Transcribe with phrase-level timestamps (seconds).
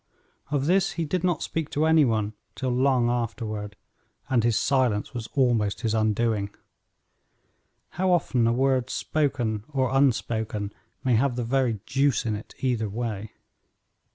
[0.49, 3.75] Of this he did not speak to any one till long afterward,
[4.31, 6.49] and his silence was almost his undoing.
[7.89, 12.89] How often a word spoken or unspoken may have the very deuce in it either
[12.89, 13.33] way!